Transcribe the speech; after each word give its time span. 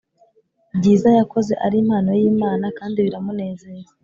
byiza 0.77 1.09
yakoze 1.19 1.53
ari 1.65 1.75
impano 1.83 2.11
y 2.21 2.23
Imana 2.31 2.65
kandi 2.77 2.97
biramunezeza 3.05 3.91